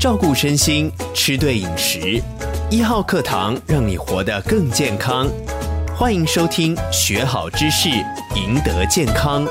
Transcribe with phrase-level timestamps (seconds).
[0.00, 2.22] 照顾身心，吃对饮食。
[2.70, 5.28] 一号课堂让你活得更健康。
[5.94, 7.90] 欢迎收听，学好知识，
[8.34, 9.46] 赢得健康。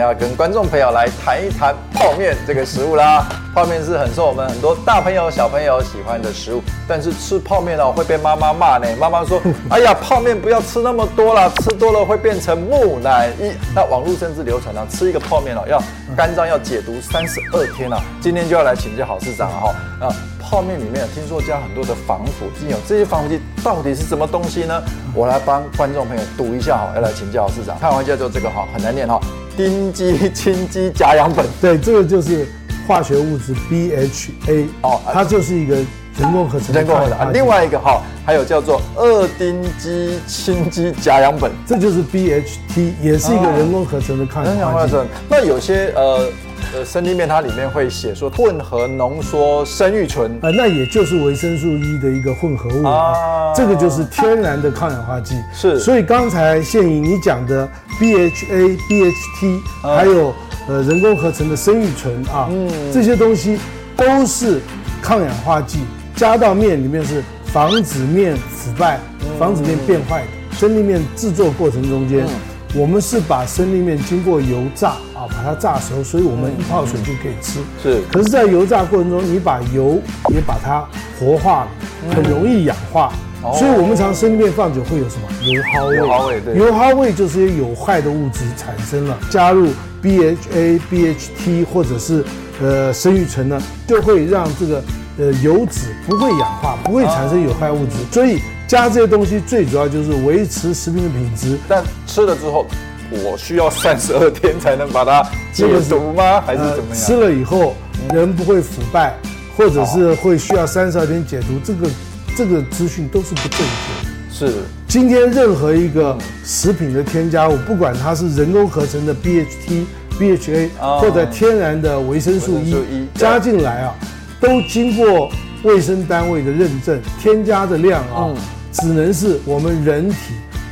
[0.00, 3.26] 天要跟观众朋友来谈一谈泡面这个食物啦。
[3.54, 8.86] 泡面是很受我们很多大朋友小朋友喜欢的食物，但是吃泡面哦会被妈妈骂呢。
[8.98, 15.82] 妈妈说：“哎呀，泡面不要吃那么多啦，吃多了会变成木乃伊。”那网络甚至流传啊，吃一个泡面哦要
[16.16, 18.00] 肝脏要解毒三十二天啊。
[18.20, 24.80] 今天就要来请教郝市长哈啊，泡面里面听说加很多的防腐剂哦，这些防腐剂到底是什么东西呢？
[25.12, 27.76] 我来帮观众朋友读一下哈，要来请教郝市长。
[27.80, 29.20] 看完叫做这个哈，很难念哈。
[29.60, 32.46] 丁基氢基甲氧苯，对，这个就是
[32.88, 36.80] 化学物质 BHA 哦，它就是一个人工合成的。
[36.80, 44.94] 人工合成啊，另外一个哈，还有叫做二丁基氢基甲氧苯，这就是 BHT，也是一个人工合成的抗氧化剂。
[45.28, 46.26] 那有些呃。
[46.72, 55.34] 呃，生力面它里面会写说混合浓缩生育醇，啊，那也就是维生素 E 的一个混合物啊，这个就是天然的抗氧化剂。
[55.52, 60.32] 是，所以刚才谢颖你讲的 BHA、BHT，还有
[60.68, 63.58] 呃人工合成的生育醇啊，嗯，这些东西
[63.96, 64.60] 都是
[65.02, 65.80] 抗氧化剂，
[66.14, 69.00] 加到面里面是防止面腐败、
[69.40, 70.56] 防止面变坏的。
[70.56, 72.24] 生力面制作过程中间。
[72.72, 77.58] 我们是把生力面经过油炸啊，把它炸熟，所以我们一泡水就可以吃。
[77.82, 80.00] 是，可是，在油炸过程中，你把油
[80.32, 80.86] 也把它
[81.18, 81.70] 活化了，
[82.14, 83.12] 很容易氧化。
[83.58, 85.96] 所以，我们常生力面放久会有什么油耗味？
[85.96, 86.56] 油耗味，对。
[86.56, 89.70] 油耗味就是些有害的物质产生了，加入
[90.02, 92.22] BHA、BHT 或者是
[92.62, 94.82] 呃生育醇呢，就会让这个
[95.20, 97.92] 呃油脂不会氧化，不会产生有害物质。
[98.10, 98.40] 所以。
[98.70, 102.64] 加这些东西最主要就是维持食品的品质，但吃了之后，
[103.10, 106.40] 我需要三十二天才能把它解毒吗？
[106.40, 106.94] 还是怎么样？
[106.94, 107.74] 吃了以后
[108.14, 109.16] 人不会腐败，
[109.56, 111.90] 或者是会需要三十二天解毒，这个
[112.36, 114.52] 这个资讯都是不正确的。
[114.52, 119.84] 是，今天任何一个食品的添加物，不管它是人工合成的 BHT、
[120.16, 120.68] BHA，
[121.00, 123.94] 或者天然的维生素 E 加进来啊，
[124.40, 125.30] 都经过
[125.62, 128.34] 卫生单位的认证，添加的量啊。
[128.72, 130.16] 只能是我们人体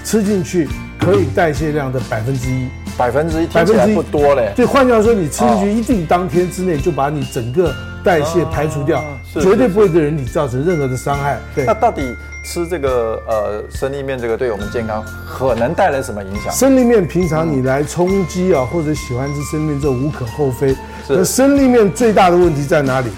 [0.04, 0.68] 吃进去
[1.00, 4.52] 可以代谢量的百分之一，百分之一，百分之一不多嘞。
[4.54, 7.74] 对，换句话说，你吃进去一定当天之内就把你整个
[8.04, 11.38] 代谢排除掉，绝对不会对人体造成任何的伤害。
[11.56, 12.14] 对，那到底
[12.44, 16.52] 吃这个呃生力面这个对我们健康可能带来什么影响？
[16.52, 20.72] 生力面平常你来充饥啊，或者喜欢吃生力面，这无可厚非。
[21.08, 23.08] 那生力面最大的问题在哪里？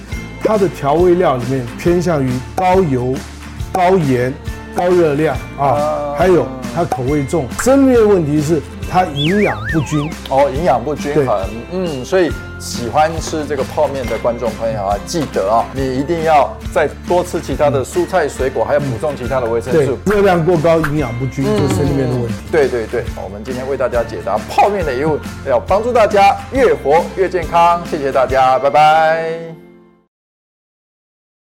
[0.51, 3.15] 它的调味料里面偏向于高油、
[3.73, 4.35] 高盐。
[4.73, 7.45] 高热量啊，还有它口味重。
[7.61, 11.45] 生力面问题是它营养不均哦，营养不均衡。
[11.73, 12.31] 嗯，所以
[12.61, 19.99] 喜欢吃这个泡面的观众朋友啊，记得啊，你一定要再多吃其他的蔬菜水果，还要补充其他的维生素。
[20.07, 22.35] 热量过高，营养不均就是生力面的问题。
[22.51, 27.83] 对对对，我们今天为大家解答泡面的疑问，要帮助大家越活越健康。
[27.91, 29.60] 谢谢大家，拜拜。